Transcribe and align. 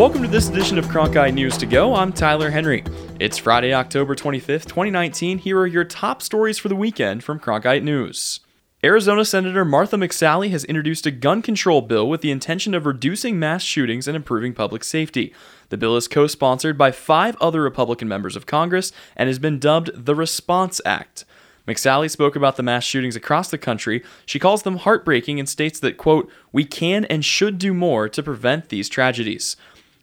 Welcome 0.00 0.22
to 0.22 0.28
this 0.28 0.48
edition 0.48 0.78
of 0.78 0.86
Cronkite 0.86 1.34
News 1.34 1.58
to 1.58 1.66
Go. 1.66 1.94
I'm 1.94 2.10
Tyler 2.10 2.48
Henry. 2.48 2.84
It's 3.18 3.36
Friday, 3.36 3.74
October 3.74 4.14
25th, 4.14 4.64
2019. 4.64 5.36
Here 5.36 5.58
are 5.58 5.66
your 5.66 5.84
top 5.84 6.22
stories 6.22 6.58
for 6.58 6.70
the 6.70 6.74
weekend 6.74 7.22
from 7.22 7.38
Cronkite 7.38 7.82
News. 7.82 8.40
Arizona 8.82 9.26
Senator 9.26 9.62
Martha 9.62 9.96
McSally 9.96 10.48
has 10.52 10.64
introduced 10.64 11.04
a 11.04 11.10
gun 11.10 11.42
control 11.42 11.82
bill 11.82 12.08
with 12.08 12.22
the 12.22 12.30
intention 12.30 12.72
of 12.72 12.86
reducing 12.86 13.38
mass 13.38 13.62
shootings 13.62 14.08
and 14.08 14.16
improving 14.16 14.54
public 14.54 14.84
safety. 14.84 15.34
The 15.68 15.76
bill 15.76 15.98
is 15.98 16.08
co 16.08 16.26
sponsored 16.26 16.78
by 16.78 16.92
five 16.92 17.36
other 17.38 17.60
Republican 17.60 18.08
members 18.08 18.36
of 18.36 18.46
Congress 18.46 18.92
and 19.16 19.28
has 19.28 19.38
been 19.38 19.58
dubbed 19.58 19.90
the 19.94 20.14
Response 20.14 20.80
Act. 20.86 21.26
McSally 21.68 22.10
spoke 22.10 22.36
about 22.36 22.56
the 22.56 22.62
mass 22.62 22.84
shootings 22.84 23.16
across 23.16 23.50
the 23.50 23.58
country. 23.58 24.02
She 24.24 24.38
calls 24.38 24.62
them 24.62 24.78
heartbreaking 24.78 25.38
and 25.38 25.46
states 25.46 25.78
that, 25.80 25.98
quote, 25.98 26.32
we 26.52 26.64
can 26.64 27.04
and 27.04 27.22
should 27.22 27.58
do 27.58 27.74
more 27.74 28.08
to 28.08 28.22
prevent 28.22 28.70
these 28.70 28.88
tragedies. 28.88 29.56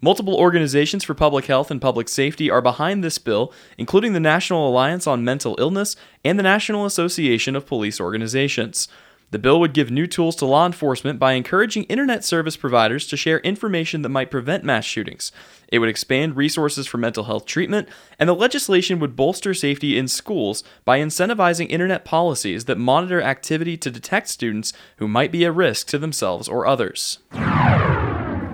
Multiple 0.00 0.34
organizations 0.34 1.04
for 1.04 1.14
public 1.14 1.46
health 1.46 1.70
and 1.70 1.80
public 1.80 2.08
safety 2.08 2.50
are 2.50 2.60
behind 2.60 3.02
this 3.02 3.18
bill, 3.18 3.52
including 3.78 4.12
the 4.12 4.20
National 4.20 4.68
Alliance 4.68 5.06
on 5.06 5.24
Mental 5.24 5.56
Illness 5.58 5.96
and 6.24 6.38
the 6.38 6.42
National 6.42 6.84
Association 6.84 7.56
of 7.56 7.66
Police 7.66 8.00
Organizations. 8.00 8.88
The 9.30 9.38
bill 9.40 9.58
would 9.58 9.72
give 9.72 9.90
new 9.90 10.06
tools 10.06 10.36
to 10.36 10.46
law 10.46 10.64
enforcement 10.64 11.18
by 11.18 11.32
encouraging 11.32 11.84
internet 11.84 12.24
service 12.24 12.56
providers 12.56 13.06
to 13.08 13.16
share 13.16 13.40
information 13.40 14.02
that 14.02 14.10
might 14.10 14.30
prevent 14.30 14.62
mass 14.62 14.84
shootings. 14.84 15.32
It 15.72 15.80
would 15.80 15.88
expand 15.88 16.36
resources 16.36 16.86
for 16.86 16.98
mental 16.98 17.24
health 17.24 17.44
treatment, 17.44 17.88
and 18.18 18.28
the 18.28 18.34
legislation 18.34 19.00
would 19.00 19.16
bolster 19.16 19.52
safety 19.52 19.98
in 19.98 20.06
schools 20.06 20.62
by 20.84 21.00
incentivizing 21.00 21.68
internet 21.68 22.04
policies 22.04 22.66
that 22.66 22.78
monitor 22.78 23.20
activity 23.20 23.76
to 23.78 23.90
detect 23.90 24.28
students 24.28 24.72
who 24.98 25.08
might 25.08 25.32
be 25.32 25.44
at 25.44 25.54
risk 25.54 25.88
to 25.88 25.98
themselves 25.98 26.46
or 26.46 26.64
others. 26.64 27.18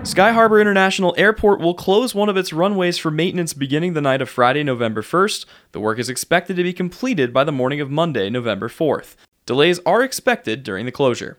Sky 0.03 0.31
Harbor 0.31 0.59
International 0.59 1.13
Airport 1.15 1.59
will 1.59 1.75
close 1.75 2.15
one 2.15 2.27
of 2.27 2.35
its 2.35 2.51
runways 2.51 2.97
for 2.97 3.11
maintenance 3.11 3.53
beginning 3.53 3.93
the 3.93 4.01
night 4.01 4.19
of 4.19 4.31
Friday, 4.31 4.63
November 4.63 5.03
1st. 5.03 5.45
The 5.73 5.79
work 5.79 5.99
is 5.99 6.09
expected 6.09 6.55
to 6.55 6.63
be 6.63 6.73
completed 6.73 7.31
by 7.31 7.43
the 7.43 7.51
morning 7.51 7.79
of 7.79 7.91
Monday, 7.91 8.27
November 8.27 8.67
4th. 8.67 9.15
Delays 9.45 9.79
are 9.85 10.01
expected 10.01 10.63
during 10.63 10.87
the 10.87 10.91
closure. 10.91 11.37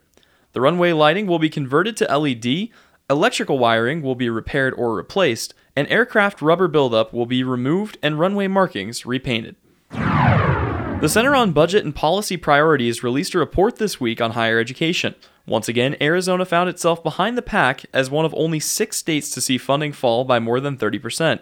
The 0.53 0.61
runway 0.61 0.93
lighting 0.93 1.27
will 1.27 1.41
be 1.41 1.49
converted 1.49 1.97
to 1.97 2.17
LED, 2.17 2.69
electrical 3.11 3.59
wiring 3.59 4.01
will 4.01 4.15
be 4.15 4.31
repaired 4.31 4.75
or 4.75 4.95
replaced, 4.95 5.55
and 5.75 5.89
aircraft 5.89 6.41
rubber 6.41 6.69
buildup 6.69 7.13
will 7.13 7.27
be 7.27 7.43
removed 7.43 7.99
and 8.01 8.21
runway 8.21 8.47
markings 8.47 9.05
repainted. 9.05 9.57
The 9.91 11.09
Center 11.09 11.35
on 11.35 11.51
Budget 11.51 11.85
and 11.85 11.97
Policy 11.97 12.37
Priorities 12.37 13.03
released 13.03 13.35
a 13.35 13.41
report 13.41 13.79
this 13.79 14.01
week 14.01 14.21
on 14.21 14.31
higher 14.31 14.61
education. 14.61 15.17
Once 15.47 15.69
again, 15.69 15.97
Arizona 16.01 16.45
found 16.45 16.69
itself 16.69 17.03
behind 17.03 17.37
the 17.37 17.43
pack 17.43 17.85
as 17.93 18.11
one 18.11 18.25
of 18.25 18.35
only 18.35 18.61
six 18.61 18.97
states 18.97 19.31
to 19.31 19.41
see 19.41 19.59
funding 19.59 19.93
fall 19.93 20.25
by 20.25 20.39
more 20.39 20.61
than 20.61 20.77
30%. 20.77 21.41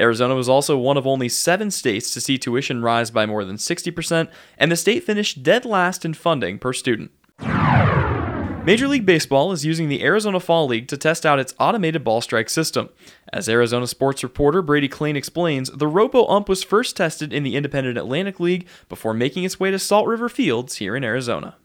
Arizona 0.00 0.34
was 0.34 0.48
also 0.48 0.78
one 0.78 0.96
of 0.96 1.06
only 1.06 1.28
seven 1.28 1.70
states 1.70 2.10
to 2.10 2.20
see 2.20 2.38
tuition 2.38 2.82
rise 2.82 3.10
by 3.10 3.26
more 3.26 3.44
than 3.44 3.56
60%, 3.56 4.30
and 4.56 4.72
the 4.72 4.76
state 4.76 5.04
finished 5.04 5.42
dead 5.42 5.64
last 5.66 6.04
in 6.04 6.14
funding 6.14 6.58
per 6.58 6.72
student. 6.72 7.10
Major 8.64 8.86
League 8.86 9.04
Baseball 9.04 9.50
is 9.50 9.66
using 9.66 9.88
the 9.88 10.04
Arizona 10.04 10.38
Fall 10.38 10.68
League 10.68 10.86
to 10.86 10.96
test 10.96 11.26
out 11.26 11.40
its 11.40 11.52
automated 11.58 12.04
ball 12.04 12.20
strike 12.20 12.48
system. 12.48 12.90
As 13.32 13.48
Arizona 13.48 13.88
sports 13.88 14.22
reporter 14.22 14.62
Brady 14.62 14.86
Klein 14.86 15.16
explains, 15.16 15.68
the 15.70 15.88
Robo 15.88 16.26
Ump 16.28 16.48
was 16.48 16.62
first 16.62 16.96
tested 16.96 17.32
in 17.32 17.42
the 17.42 17.56
Independent 17.56 17.98
Atlantic 17.98 18.38
League 18.38 18.68
before 18.88 19.14
making 19.14 19.42
its 19.42 19.58
way 19.58 19.72
to 19.72 19.80
Salt 19.80 20.06
River 20.06 20.28
Fields 20.28 20.76
here 20.76 20.94
in 20.94 21.02
Arizona. 21.02 21.56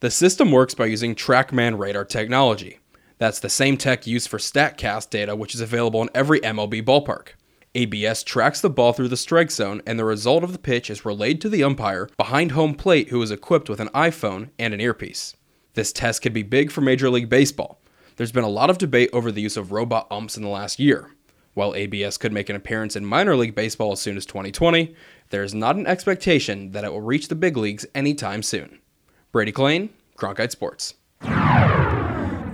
The 0.00 0.10
system 0.10 0.52
works 0.52 0.74
by 0.74 0.86
using 0.86 1.14
TrackMan 1.14 1.78
radar 1.78 2.04
technology. 2.04 2.80
That's 3.16 3.40
the 3.40 3.48
same 3.48 3.78
tech 3.78 4.06
used 4.06 4.28
for 4.28 4.36
StatCast 4.36 5.08
data, 5.08 5.34
which 5.34 5.54
is 5.54 5.62
available 5.62 6.02
in 6.02 6.10
every 6.14 6.38
MLB 6.40 6.84
ballpark. 6.84 7.28
ABS 7.74 8.22
tracks 8.22 8.60
the 8.60 8.68
ball 8.68 8.92
through 8.92 9.08
the 9.08 9.16
strike 9.16 9.50
zone, 9.50 9.80
and 9.86 9.98
the 9.98 10.04
result 10.04 10.44
of 10.44 10.52
the 10.52 10.58
pitch 10.58 10.90
is 10.90 11.06
relayed 11.06 11.40
to 11.40 11.48
the 11.48 11.64
umpire 11.64 12.10
behind 12.18 12.52
home 12.52 12.74
plate, 12.74 13.08
who 13.08 13.22
is 13.22 13.30
equipped 13.30 13.70
with 13.70 13.80
an 13.80 13.88
iPhone 13.88 14.50
and 14.58 14.74
an 14.74 14.82
earpiece. 14.82 15.34
This 15.72 15.94
test 15.94 16.20
could 16.20 16.34
be 16.34 16.42
big 16.42 16.70
for 16.70 16.82
Major 16.82 17.08
League 17.08 17.30
Baseball. 17.30 17.80
There's 18.16 18.32
been 18.32 18.44
a 18.44 18.48
lot 18.48 18.68
of 18.68 18.76
debate 18.76 19.08
over 19.14 19.32
the 19.32 19.40
use 19.40 19.56
of 19.56 19.72
robot 19.72 20.06
umps 20.10 20.36
in 20.36 20.42
the 20.42 20.50
last 20.50 20.78
year. 20.78 21.10
While 21.54 21.74
ABS 21.74 22.18
could 22.18 22.32
make 22.32 22.50
an 22.50 22.56
appearance 22.56 22.96
in 22.96 23.06
minor 23.06 23.34
league 23.34 23.54
baseball 23.54 23.92
as 23.92 24.00
soon 24.00 24.18
as 24.18 24.26
2020, 24.26 24.94
there 25.30 25.42
is 25.42 25.54
not 25.54 25.76
an 25.76 25.86
expectation 25.86 26.72
that 26.72 26.84
it 26.84 26.92
will 26.92 27.00
reach 27.00 27.28
the 27.28 27.34
big 27.34 27.56
leagues 27.56 27.86
anytime 27.94 28.42
soon. 28.42 28.80
Brady 29.36 29.52
Klein, 29.52 29.90
Cronkite 30.16 30.50
Sports. 30.50 30.94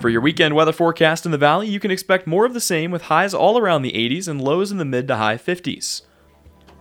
For 0.01 0.09
your 0.09 0.21
weekend 0.21 0.57
weather 0.57 0.73
forecast 0.73 1.25
in 1.25 1.31
the 1.31 1.39
valley, 1.39 1.69
you 1.69 1.79
can 1.79 1.93
expect 1.93 2.27
more 2.27 2.45
of 2.45 2.55
the 2.55 2.61
same 2.61 2.91
with 2.91 3.03
highs 3.03 3.33
all 3.33 3.57
around 3.57 3.83
the 3.83 3.93
80s 3.93 4.27
and 4.27 4.43
lows 4.43 4.73
in 4.73 4.79
the 4.79 4.85
mid 4.85 5.07
to 5.07 5.15
high 5.15 5.37
50s. 5.37 6.03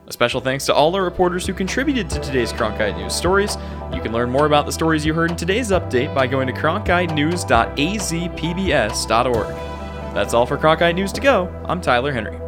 A 0.08 0.12
special 0.12 0.42
thanks 0.42 0.66
to 0.66 0.74
all 0.74 0.96
our 0.96 1.04
reporters 1.04 1.46
who 1.46 1.54
contributed 1.54 2.10
to 2.10 2.20
today's 2.20 2.52
Cronkite 2.52 2.98
News 2.98 3.14
stories. 3.14 3.58
You 3.94 4.02
can 4.02 4.12
learn 4.12 4.32
more 4.32 4.48
about 4.48 4.66
the 4.66 4.72
stories 4.72 5.06
you 5.06 5.14
heard 5.14 5.30
in 5.30 5.38
today's 5.38 5.70
update 5.70 6.16
by 6.16 6.26
going 6.26 6.48
to 6.48 6.54
cronkitenews.azpbs.org. 6.54 9.48
That's 10.16 10.34
all 10.34 10.48
for 10.48 10.58
Cronkite 10.58 10.96
News 10.96 11.14
to 11.14 11.22
go. 11.22 11.48
I'm 11.66 11.80
Tyler 11.80 12.12
Henry. 12.12 12.41